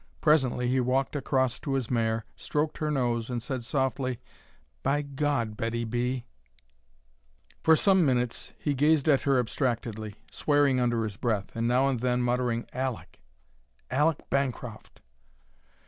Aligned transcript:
Presently 0.19 0.67
he 0.67 0.79
walked 0.79 1.15
across 1.15 1.59
to 1.59 1.75
his 1.75 1.91
mare, 1.91 2.25
stroked 2.35 2.79
her 2.79 2.89
nose, 2.89 3.29
and 3.29 3.39
said 3.39 3.63
softly, 3.63 4.19
"By 4.81 5.03
God! 5.03 5.55
Betty 5.55 5.83
B.!" 5.83 6.25
For 7.61 7.75
some 7.75 8.03
minutes 8.03 8.53
he 8.57 8.73
gazed 8.73 9.07
at 9.07 9.21
her 9.29 9.37
abstractedly, 9.37 10.15
swearing 10.31 10.79
under 10.79 11.03
his 11.03 11.17
breath, 11.17 11.55
and 11.55 11.67
now 11.67 11.87
and 11.87 11.99
then 11.99 12.23
muttering, 12.23 12.65
"Aleck! 12.73 13.19
Aleck 13.91 14.27
Bancroft!" 14.31 15.03